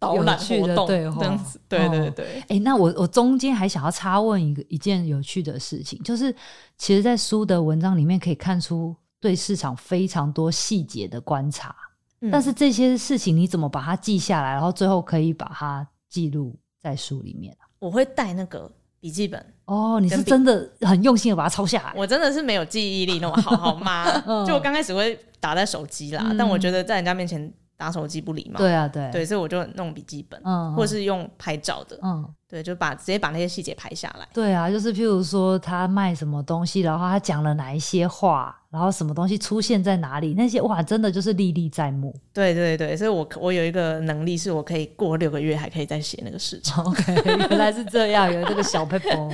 [0.00, 1.22] 有趣的对话，
[1.68, 2.26] 对对对。
[2.26, 6.34] 哎、哦欸，那我我中间还想要插问一个一件有趣的事情，就是
[6.78, 11.76] 其实，在书的文章里面可以看出对市场非常多细节的观察，
[12.22, 17.54] 嗯、但是这些事情你怎么把它记下来，然后最后可以把它记录在书里面？
[17.78, 21.92] 我会带那个笔记本哦，你是真的很用心的把它抄下来。
[21.94, 24.04] 我真的是没有记忆力那么好， 好吗？
[24.26, 27.52] 嗯、就我刚开始会打在手机啦，嗯、但我觉得在人家面前。
[27.80, 34.28] 打手机不礼貌，对啊，对对，所以我就弄笔记本，嗯，或者是用拍照的，嗯，对，就把直接把那些细节拍下来。
[34.34, 42.14] 对啊，就是譬如说他卖什么东西，然后他讲了哪一些话，然后什么东西出现在哪里，那些哇，真的就是历历在目。
[42.34, 46.84] 对对对，所以我我有一个能力，是我可以过六个月还可以再写那个市场。
[46.84, 47.14] OK，
[47.48, 49.32] 原来是这样，有这个小 paper。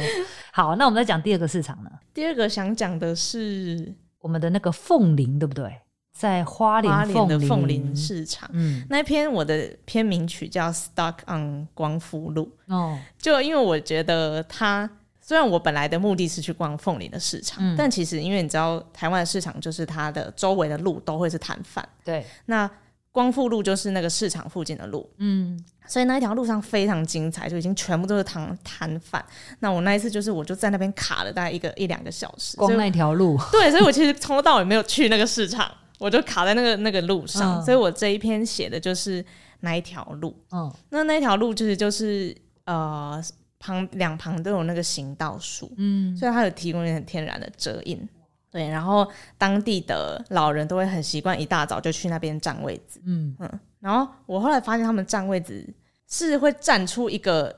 [0.53, 1.91] 好，那我们再讲第二个市场呢？
[2.15, 5.77] 第二个想讲的是我们的那个凤林，对不对？
[6.19, 6.91] 在花莲
[7.29, 14.89] 的凤林市场，嗯，那篇我的片名曲叫《Stuck on 光复路》哦，就因为我觉得它
[15.21, 22.71] 虽然我本来的目的是去逛凤林的市场，嗯，但其实因为你知道台湾的市场就是它的周围的路都会是摊贩，对，那
[23.13, 29.23] 光复路就是那个市场附近的路，嗯，所以那一条路上非常精彩，就已经全部都是摊摊贩。
[29.59, 35.71] 那我那一次就是我就在那边卡了大概一个一两个小时，光那条路，对，所以我其实从头到尾没有去那个市场。
[35.99, 39.25] 我就卡在那个那个路上，嗯、所以我这一篇写的就是
[39.61, 40.37] 那一条路。
[40.51, 43.23] 嗯，那那条路就是就是呃
[43.59, 48.09] 旁两旁都有那个行道树，嗯，所以它有提供一点天然的遮荫。
[48.51, 49.07] 对，然后
[49.37, 53.01] 当地的老人都会很习惯一大早就去那边占位置。
[53.05, 55.67] 嗯嗯，然后我后来发现他们占位置
[56.09, 57.55] 是会站出一个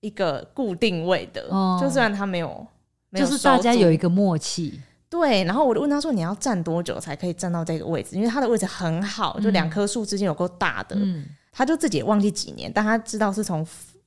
[0.00, 2.66] 一个固定位的，哦、就虽然他没有，
[3.10, 4.80] 没有就是大家有一个默契。
[5.12, 8.16] 对，然后我就问他说：“你要站多久才可以站到这个位置？
[8.16, 10.96] 因为他的位置很好，就两棵树之间有够大的。
[10.98, 13.62] 嗯、他就自己也忘记几年，但他知道是从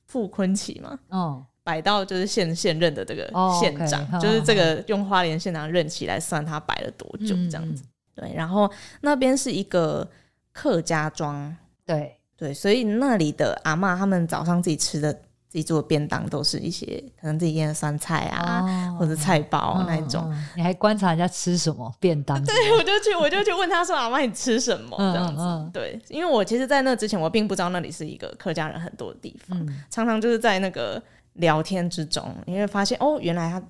[0.06, 3.22] 傅坤起嘛，哦，摆到就是现现任的这个
[3.60, 7.84] 县长，哦 okay, 就是这个用花莲县长任期来算他摆了多久这样子。
[7.84, 8.68] 嗯、对，然后
[9.02, 10.04] 那边是一个
[10.52, 15.16] 客家庄，对对，所以那里的阿嬷他们早上自己吃的。”
[15.56, 20.48] 自己做的便当都是一些可能自己腌的酸菜啊，哦、或者菜包那一种、嗯嗯。
[20.56, 22.38] 你还观察人家吃什么便当？
[22.44, 25.70] 对，我就去，我就去问他说：“阿妈，你吃什么？”这样子。
[25.72, 29.58] 对，因为我其实，在那之前，我并不知道那里是一个客家人很多的地方。
[29.58, 33.62] 嗯、常常就是在那个聊天之中，你会发现哦，原来他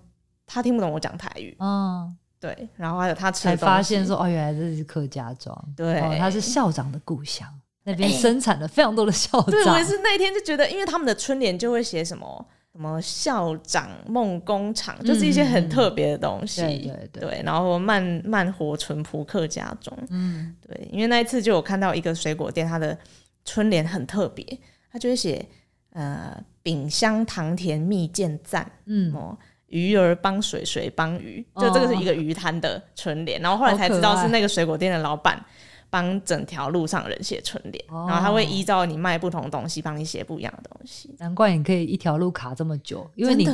[0.44, 1.56] 他听不懂我讲台语。
[1.60, 2.68] 嗯，对。
[2.74, 5.56] 然后还有他才发现说哦，原来这是客家庄。
[5.76, 7.48] 对、哦，他是校长的故乡。
[7.86, 9.50] 那边生产了非常多的校长。
[9.50, 16.62] 对，我也是那一天就觉得，因为他们的春联就会写什么什么校长梦工厂，就是一些很特别的东西。
[16.62, 17.42] 对对对，对。
[17.44, 19.96] 然后慢慢活淳朴客家中。
[20.10, 20.88] 嗯，对。
[20.90, 22.98] 因为那一次就有看到一个水果店，它的
[23.44, 24.44] 春联很特别，
[24.90, 25.46] 它就会写
[25.92, 29.14] 呃“饼香糖甜蜜饯赞”，嗯，
[29.68, 33.40] 鱼儿帮水，水帮鱼，就这个是一个鱼摊的春联。
[33.40, 35.40] 然后后来才知道是那个水果店的老板
[35.88, 41.14] 帮整条路上人写春联，然后他会依照你卖不同的东西帮你写不一样的东西。
[41.18, 43.48] 难怪你可以一条路卡这么久，因为你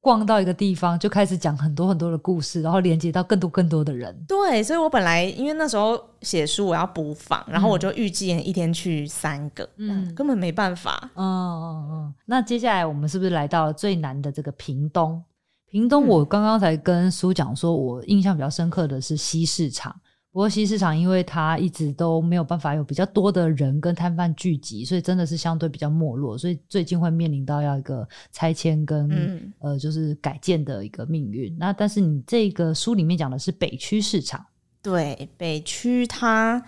[0.00, 4.16] 逛到一个地方就开始讲很多很多的故事，然后连接到更多更多的人。
[4.28, 11.10] 对，所以我本来因为那时候写书我要补访，然后我就预计一天去三个，嗯，根本没办法。
[11.14, 12.14] 嗯嗯嗯。
[12.24, 15.20] 那接下来我们是不是来到了最难的这个屏东？
[15.68, 19.94] 屏东，我刚刚才跟苏讲说，我印象比较深刻的是西市场。
[20.36, 26.36] 不过西市场，因为它一直都没有办法有比较多的人跟摊贩聚集，所以真的是相对比较没落。
[26.36, 31.56] 所以最近会面临到要一个拆迁跟、嗯、呃，就是改建的一个命运。
[31.58, 34.44] 那但是你这个书里面讲的是北区市场，
[34.82, 36.62] 对，北区它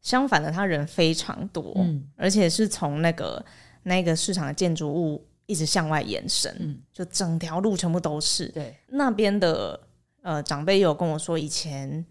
[0.00, 3.44] 相反的，它人非常多，嗯，而且是从那个
[3.82, 5.26] 那个市场的建筑物。
[5.46, 8.46] 一直向外延伸，嗯，就整条路全部都是。
[8.50, 9.80] 对，那边的
[10.22, 12.06] 呃长辈也有跟我说，以前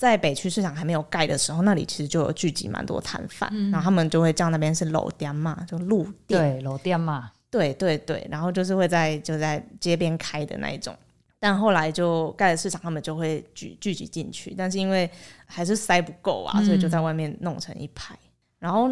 [0.00, 10.96] 在北区市场还没有盖的时候，那里其实就有聚集蛮多摊贩，嗯，然后他们就会叫那边是楼店嘛，就路店，对，楼店嘛，对对对，然后就是会在就在街边开的那一种，
[11.38, 15.10] 但后来就盖了市场，他们就会聚聚集进去，但是因为
[15.44, 18.18] 还是塞不够啊，所以就在外面弄成一排，嗯，
[18.60, 18.90] 然后。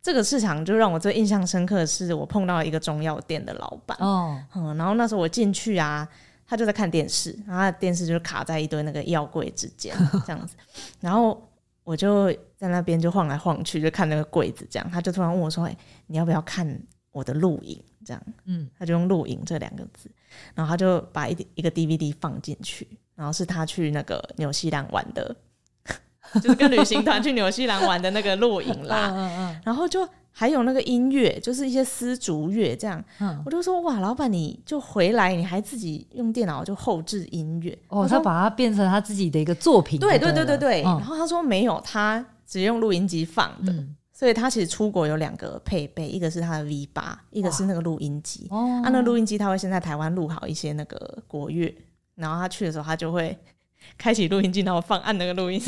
[0.00, 3.98] 这个市场就让我最印象深刻的是，我碰到一个中药店的老板。
[4.00, 6.08] 哦，嗯，然后那时候我进去啊，
[6.48, 9.94] 他就在看电视，然后他的电视就卡在一堆那个药柜之间，
[10.26, 10.56] 这样子。
[10.98, 11.46] 然后
[11.84, 14.90] 我就在那边就晃来晃去，就看那个柜子，这样。
[14.90, 16.66] 他就突然问我说：“哎，你要不要看
[17.12, 20.10] 我的录影？”这样，嗯，他就用“录影”这两个字，
[20.54, 25.36] 然后他就把一一个 DVD 放进去，然后是他去那个纽西兰玩的。
[26.42, 33.02] 就是跟旅行团去纽西兰玩的那个录影啦，嗯嗯，然后就还有那个音乐，就是一些丝竹乐这样。
[33.18, 39.98] 嗯，我就说哇，老板你就回来，你还自己用电脑就后置音乐哦，他把它变成他自己的一个作品。
[39.98, 40.82] 对对对对对。
[40.82, 43.74] 然后他说没有，他只用录音机放的，
[44.12, 48.46] 所以他其实出国有两个配备，一个是他的 V 八，一个是那个录音机。
[48.50, 51.74] 哦，啊，那录音机他会先在台湾录好一些那个国乐，
[52.14, 53.36] 然后他去的时候他就会。
[53.96, 55.60] 开启录音机，然后放按那个录音，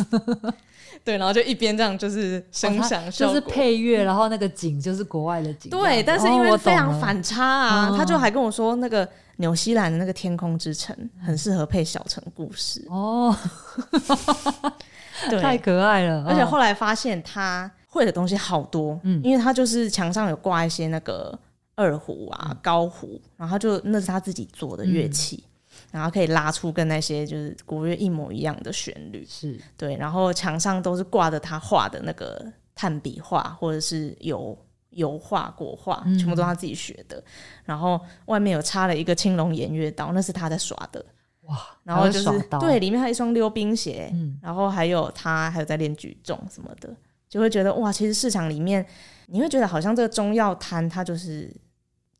[1.04, 5.70] 对，然后就一边这样就是声响、哦，就是配乐，然后那个景就是国外的景。
[5.70, 12.84] 对，但是因为非常反差啊，哦、他就还跟我说，那个纽西兰的那个天空之城很适合配小城故事。
[12.88, 13.34] 哦。
[15.28, 21.38] 对，太可爱了，而且后来发现他会的东西好多，嗯，因为他就是墙上有挂一些那个
[21.74, 25.44] 二胡啊、嗯、高胡，然后就那是他自己做的乐器。
[25.92, 29.96] 嗯然后可以拉出跟那些就是国乐一模一样的旋律，是对。
[29.96, 32.40] 然后墙上都是挂着他画的那个
[32.76, 34.56] 炭笔画，或者是油
[34.90, 37.16] 油画、国画，全部都是他自己学的。
[37.18, 37.24] 嗯、
[37.64, 41.04] 然后外面有插了一个青龙偃月刀，那是他在耍的。
[41.42, 41.58] 哇！
[41.82, 46.88] 然后就是对，里面还有一双溜冰鞋，嗯，然后还有他还有在练举重什么的，
[47.28, 48.86] 就会觉得哇，其实市场里面
[49.26, 51.52] 你会觉得好像这个中药摊它就是。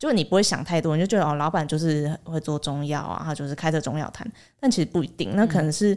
[0.01, 4.27] 就你不会想太多，你就觉得哦，老板就是会做中药啊，他就是开着中药摊。
[4.59, 5.95] 但其实不一定，那可能是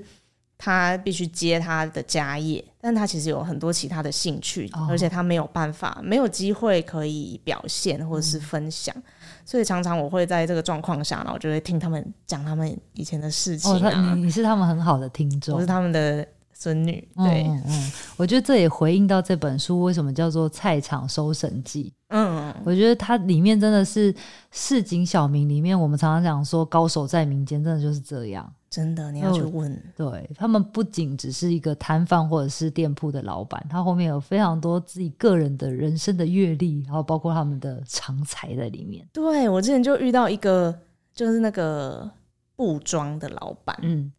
[0.58, 8.94] 他必须接他的家业，嗯、但他其实有很多其他的兴趣，哦、而且他没有办法，没有机会可以表现或者是分享。
[8.94, 9.02] 嗯、
[9.46, 14.12] 所以常常我会在这个状况下，然后我就会听他们讲他们以前的事情啊。
[14.12, 17.06] 哦、你是他们很好的听众，我是他们的孙女。
[17.16, 21.90] 对，嗯，嗯，我觉得这也回应到这本书为什么叫做《菜场收神记》。
[22.08, 24.14] 嗯，我觉得它里面真的是
[24.52, 28.50] 市井小民里面，我们常常讲说高手在民间，真的就是这样。
[28.70, 29.80] 真的，你要去问。
[29.96, 39.06] 对，他们不仅只是一个摊贩或者是店铺的老板，他后面有非常多自己个人的人生的阅历，然后包括他们的长才在里面。
[39.12, 40.76] 对，我之前就遇到一个，
[41.14, 42.10] 就是那个
[42.56, 44.12] 布庄的老板，嗯，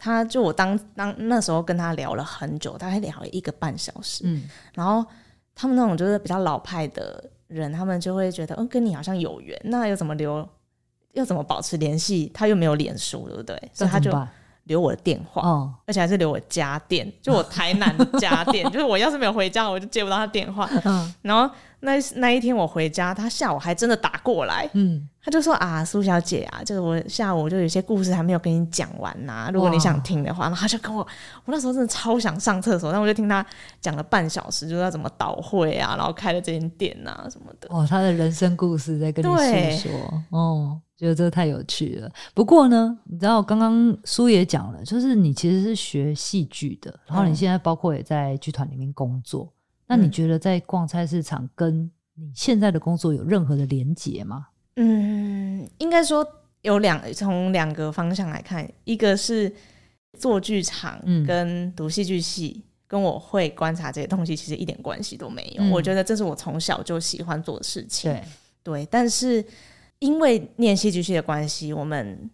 [0.00, 5.04] 他就我当当那时候跟他聊了很久，大概聊了一个半小时，嗯，然后
[5.54, 7.30] 他们那种就是比较老派的。
[7.50, 10.48] 人他们就会觉得，嗯，跟你好像有缘，那又怎么留，
[11.14, 12.30] 又怎么保持联系？
[12.32, 13.60] 他又没有脸书，对不对？
[13.74, 14.08] 所以他就
[14.70, 20.70] 留我的电话，哦，而且还是留我家电，就我台南的家电， 就是我要是没有回家，我就接不到他电话。
[20.84, 25.08] 嗯，然后那那一天我回家，他下午还真的打过来，嗯。
[25.22, 31.06] 他就说啊，苏小姐啊，就是我下午就有些故事还没有跟你讲完呐、啊，如果你想听的话，然后他就跟我，
[31.44, 33.44] 我那时候真的超想上厕所，但我就听他
[33.82, 37.68] 讲了半小时，就是要怎么倒会啊，然后开了这间店啊什么的。
[37.68, 42.12] 哦，他的人生故事在跟你诉说，哦，觉得这个太有趣了。
[42.34, 54.48] 不过呢，你知道刚刚苏也讲了，就是你其实是学戏剧的，然后你现在包括也在剧团里面工作，嗯、那你觉得在逛菜市场跟你现在的工作有任何的连结吗？
[54.76, 56.26] 嗯，应该说
[56.60, 59.50] 有两从两个方向来看，一个是
[60.18, 65.62] 做剧场跟读戏剧系，跟我会观察这些东西其实一点关系都没有。
[65.62, 68.12] 嗯、我觉得这是我从小就喜欢做的事情。
[68.12, 68.22] 对
[68.62, 69.42] 对，但是
[70.00, 72.28] 因为念戏剧系的关系，我们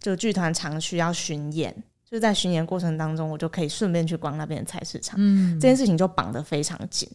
[0.00, 5.16] 就剧团常需要巡演，就在巡演过程当中，我就可以顺便去逛那边的菜市场。
[5.18, 7.08] 嗯，这件事情就绑得非常紧。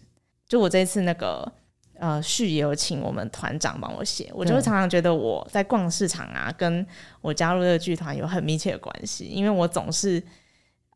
[0.47, 1.51] 就我这次那个。
[1.97, 6.85] 呃，序也有请我们团长帮我写，我就会常常觉得我在逛市场啊，跟
[7.21, 10.21] 我加入这个剧团有很密切的关系，因为我总是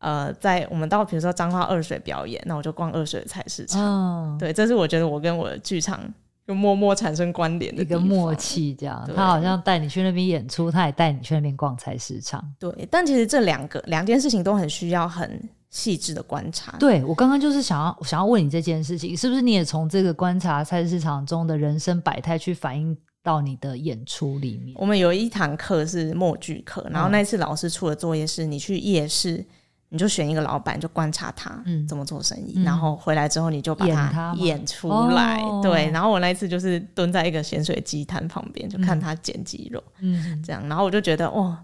[0.00, 6.02] 呃，在我们到比如说彰化二水表演，那我就逛二水的菜市场，哦、对，这是我觉得我跟我的剧场
[6.46, 15.40] 就默默产生关联的一个默契，这样，他好像带你去那边演出，他也带你去那边逛菜市场，对，但其实这两个两件事情都很需要很。
[15.72, 24.74] 细致的观察，对，我刚刚就是想要想要问你这件事情，是不是你也从这个观察菜市场中的人生百态去反映到你的演出里面？
[24.76, 29.46] 我们有一堂课是默剧课，然后那次老师出的作业是你去夜市，
[29.90, 35.40] 你就选一个老板，就观察他怎么做生意，嗯、然后回来之后你就把他演出来。
[35.42, 41.62] 哦、对，然后我那一次就是蹲在一个咸水鸡摊旁边，就看他剪鸡肉，嗯，这样，然后我就觉得哇。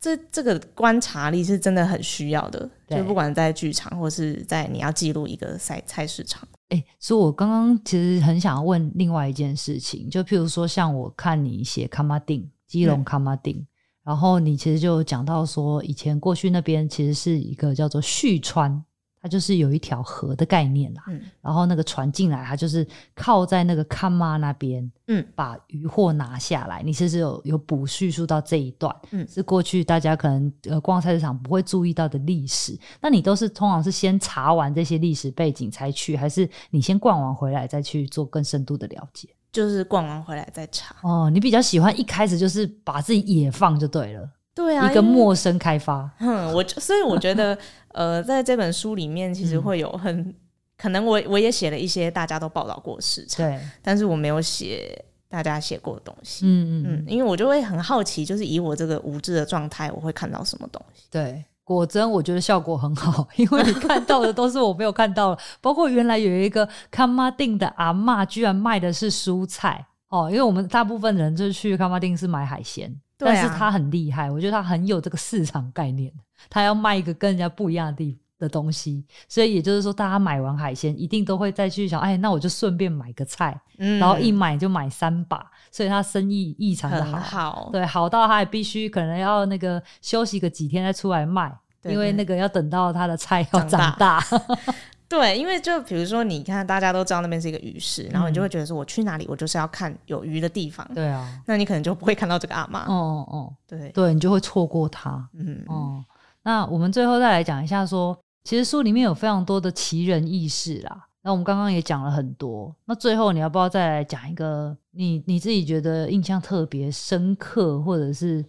[0.00, 6.46] 这这个观察力是真的很需要的，就不管在剧场或是在你要记录一个菜菜市场。
[6.68, 13.66] 哎，所以我刚刚其实很想要问另外一件事情，就譬如说，像我看你写卡马丁基隆卡马丁，嗯、
[14.08, 18.82] 然后你其实就讲到说，以前过去那边其实是一个叫做旭川。
[19.20, 22.86] 它就是有一条河的概念啦，嗯，然后那个船进来，它就是
[23.16, 26.84] 靠在那个看妈那边，嗯，把渔获拿下来。
[26.84, 32.78] 你其实有有补叙述到这一段，嗯，是过去大家可能呃逛菜市场不会注意到的历史。
[33.00, 39.28] 那你都是通常是先查完这些历史背景才去，还是你先逛完回来再去做更深度的了解？
[39.52, 40.94] 就是逛完回来再查。
[41.02, 44.28] 哦，你比较喜欢一开始就是把自己野放就对了。
[44.54, 47.56] 对啊，一个陌生开发，嗯，我所以我觉得，
[47.92, 50.34] 呃，在这本书里面，其实会有很、嗯、
[50.76, 61.04] 可能我我也写了一些大家都报道过的市场，对，但是我没有写大家写过的东西，嗯嗯嗯，因为我就会很好奇，就是以我这个无知的状态，我会看到什么东西？
[61.08, 61.44] 对，
[61.76, 72.94] 果真我觉得效果很好， 因为你看到的都是我没有看到的，包括原来有一个崁仔顶的阿嬷，居然卖的是蔬菜哦，因为我们大部分人就是去崁仔顶是买海鲜。
[73.20, 76.12] 但是他很厉害，我觉得他很有这个市场概念，
[76.48, 91.52] 他要卖一个跟人家不一样的地的东西，所以也就是说，大家买完海鲜一定都会再去想，哎，那我就顺便买个菜，嗯、然后一买就买三把，所以他生意异常的好，对，好到他也必须可能要那个休息个几天再出来卖，
[91.84, 94.22] 因为那个要等到他的菜要长大。
[95.08, 100.86] 对，因为就比如说，你看大家都知道那边是一个鱼市，然后你就会觉得说，我去哪里，我就是要看有鱼的地方。
[100.94, 102.84] 对啊， 那你可能就不会看到这个阿妈。
[102.84, 105.26] 哦哦，对对，你就会错过它。
[105.32, 106.04] 嗯哦，
[106.42, 111.07] 那我们最后再来讲一下说，说其实书里面有非常多的奇人异事啦。
[111.28, 118.42] 那我们刚刚也讲了很多，那最后你要不要再来讲一个你你自己觉得印象特别深刻，或者是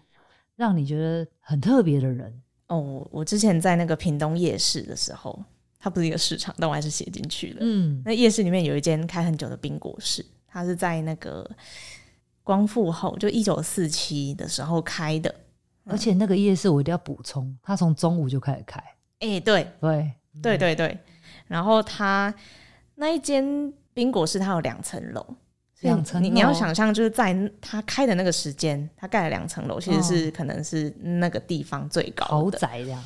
[0.56, 2.42] 让你觉得很特别的人？
[2.68, 5.44] 哦，我之前在那个屏东夜市的时候。
[5.78, 7.58] 它不是一个市场，但我还是写进去了。
[7.60, 11.50] 嗯，那夜市里面有一间开很久的冰果室，它是在那个
[12.44, 15.34] 光复后，就一九四七的时候开的。
[15.86, 18.80] 而且那个夜市我一定要补充，它从中午就开始开。
[19.20, 20.98] 哎、欸，对对对对对。
[21.48, 22.34] 然后它
[23.00, 25.26] 那一间冰果室，它有两层楼，
[25.80, 26.22] 两层。
[26.22, 33.02] 你你要想象，就是在它开的那个时间，它盖了两层楼，其实是可能是那个地方最高的豪宅这样。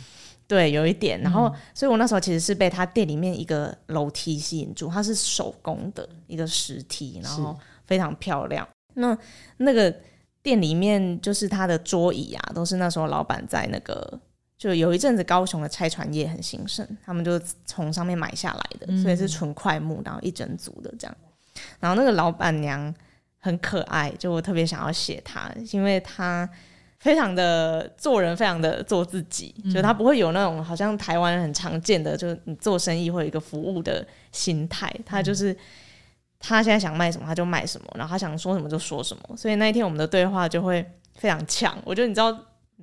[0.47, 8.67] 对，有一点，然后，嗯、所以我那时候其实是被他店里面一个楼梯吸引住，它是手工的一个石梯，然后非常漂亮。
[8.95, 9.15] 那
[9.57, 9.95] 那个
[10.41, 14.19] 店里面就是他的桌椅啊，都是那时候老板在那个，
[14.63, 21.17] 就有一阵子高雄的拆船业很兴盛，他们就从上面买下来的，嗯、所以是纯块木，然后一整组的这样。
[21.81, 22.95] 然后那个老板娘
[23.39, 26.49] 很可爱，就我特别想要写她，因为她。
[26.99, 34.89] 非常的做人，非常的做自己，嗯、就她不会有那种好像台湾人很常见的，就是你做生意会有一个服务的心态。
[35.05, 35.57] 她就是、嗯、
[36.39, 39.35] 他现在想卖什么他就卖什么，然后他想说什么就说什么。
[39.35, 41.77] 所以那一天我们的对话就会非常呛。
[41.83, 42.31] 我觉得你知道，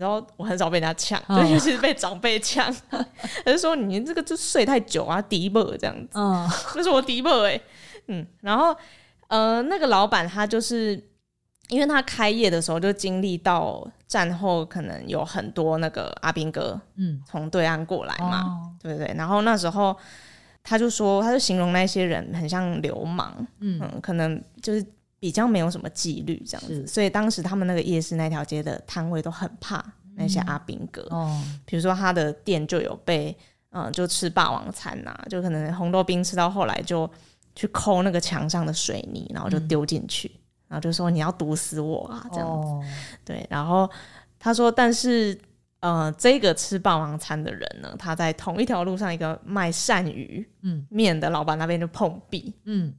[0.01, 6.09] 你知道我很少被人家呛，哦、尤其是被长辈呛， 他就说你这个就睡太久啊，迪伯这样子。
[6.15, 7.61] 嗯，那是我迪伯哎，
[8.07, 8.75] 嗯，然后
[9.29, 11.07] 呃，那个老板他就是。
[11.69, 19.15] 因为他开业的时候就经历到战后，可能有很多那个阿兵哥，嗯，从对岸过来嘛，嗯、对不对？
[19.17, 19.97] 然后那时候
[20.65, 24.85] 他就说，他就形容那些人很像流氓，嗯，嗯，可能就是
[25.21, 29.85] 比较没有什么纪律这样子，所以当时他们那个夜市那条街的摊位都很怕
[30.17, 31.03] 那些阿兵哥。
[31.11, 33.37] 哦，比如说他的店就有被，
[33.69, 37.09] 嗯，就吃霸王餐呐、啊，就可能红豆冰吃到后来就
[37.55, 42.69] 去抠那个墙上的水泥，然后就丢进去，嗯、然后就说你要毒死我啊这样子。
[42.69, 42.83] 哦、
[43.23, 43.89] 对，然后
[44.39, 45.39] 他说，但是
[45.81, 52.95] 呃，这个吃霸王餐的人呢，他在同一条路上一个卖鳝鱼嗯面的老板那边就碰壁嗯，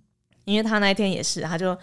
[0.46, 1.76] 因为他那一天也是，他就。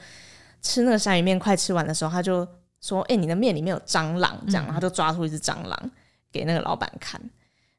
[0.63, 2.47] 吃那个鳝鱼面快吃完的时候，他就
[2.81, 5.91] 说：“哎、欸，你的面里面有蟑螂。”这样，嗯、他就抓出一只蟑螂
[6.31, 7.21] 给那个老板看。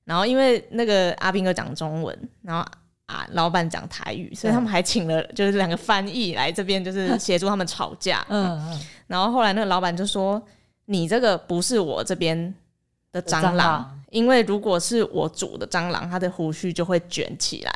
[0.05, 2.65] 然后因为那个阿兵哥讲中文，然后
[3.05, 8.25] 啊老板讲台语，所以他们还请了就是两个翻译来这边，就是协助他们吵架。
[8.29, 8.81] 嗯嗯。
[9.07, 10.41] 然后后来那个老板就说
[10.85, 12.53] ：“你这个不是我这边
[13.11, 17.71] 的蟑螂，蟑螂因为如果是我煮的蟑螂，它的胡须就会卷起来。”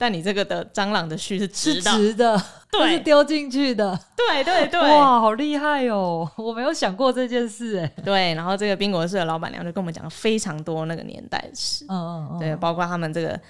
[0.00, 2.40] 但你这个的蟑螂的须是直的，直的，
[2.70, 6.30] 对，是丢进去的，对对对，哇，好厉害哦！
[6.36, 8.32] 我没有想过这件事，哎，对。
[8.34, 13.40] 然后这个冰果社的老板娘就跟我们讲了非常多那个年代的事，嗯嗯嗯，对，包括他们这个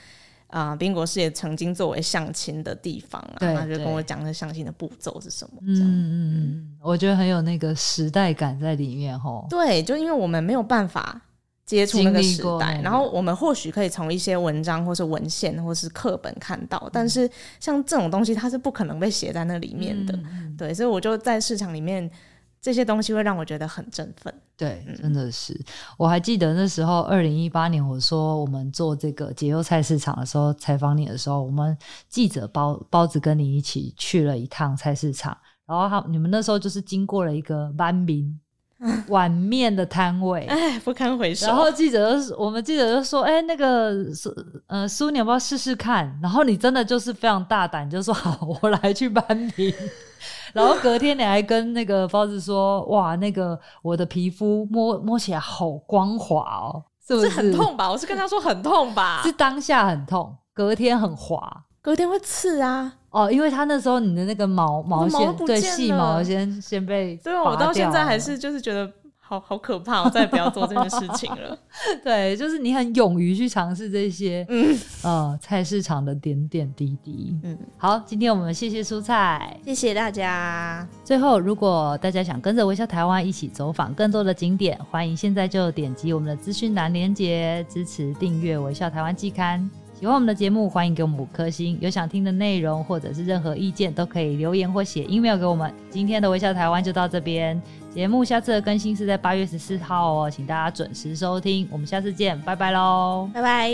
[0.47, 9.47] 啊，宾、呃、果社也曾经作为相亲的地方啊，他就跟我讲那相亲的步骤是什么，嗯嗯嗯，我觉得很有那个时代感在里面吼。
[9.51, 11.21] 对，就因为我们没有办法。
[11.69, 20.15] 接触那个时代，然后我们或许可以从一些文章，或是文献，或是课本看到，嗯、但是像这种东西，它是不可能被写在那里面的。
[20.17, 22.11] 嗯、对，所以我就在市场里面，
[22.59, 24.33] 这些东西会让我觉得很振奋。
[24.57, 25.53] 对，真的是。
[25.53, 25.65] 嗯、
[25.99, 31.77] 我还记得那时候，二零一八年，我说我们做这个解忧菜市场的时候，采访你的时候，我们
[32.09, 38.41] 记者包包子跟你一起去了一趟菜市场，然后他你们那时候就是经过了一个班民。
[39.09, 41.47] 碗面的摊位，哎，不堪回首。
[41.47, 44.33] 然后记者就，我们记者就说，哎，那个苏，
[44.67, 46.17] 呃，苏，你要不要试试看？
[46.23, 49.73] 然后你真的就是非常大胆，就说好，我来去搬平。
[50.55, 57.31] 然后隔天你还跟那个包子说，哇，那个我的皮肤摸摸起来好光滑哦，是不是？
[57.31, 57.91] 是很痛吧？
[57.91, 59.21] 我是跟他说很痛吧？
[59.25, 62.95] 是当下很痛，隔天很滑，隔天会刺啊。
[63.11, 71.59] 哦，因为他那时候你的那个毛毛线，对，细毛先先被，对，我到现在还是就是觉得好好可怕，我再也不要做这件事情了。
[72.05, 77.35] 对，就是你很勇于去尝试这些，嗯，呃，菜市场的点点滴滴。
[77.45, 80.87] 嗯，好，今天我们谢谢蔬菜，谢谢大家。
[81.03, 89.71] 最后，如果大家想跟着微笑台湾一起走访更多的景点，欢迎现在就点击我们的资讯栏连接，支持订阅微笑台湾季刊。
[89.99, 91.77] 喜欢我们的节目，欢迎给我们五颗星。
[91.81, 95.75] 有想听的内容或者是任何意见，都可以留言或写 email 给我们。
[95.91, 97.61] 今天的微笑台湾就到这边，
[97.93, 101.67] 节目下次的更新是在八月十四号哦，请大家准时收听。
[101.69, 103.73] 我们下次见，拜拜喽，拜拜。